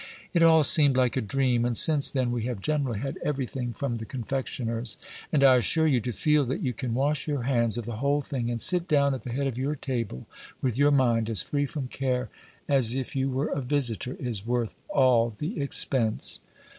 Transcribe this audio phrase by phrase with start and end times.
[0.33, 1.63] It all seemed like a dream.
[1.63, 4.97] And since then we have generally had everything from the confectioner's;
[5.31, 8.19] and I assure you, to feel that you can wash your hands of the whole
[8.21, 10.25] thing, and sit down at the head of your table
[10.59, 12.31] with your mind as free from care
[12.67, 16.39] as if you were a visitor, is worth all the expense."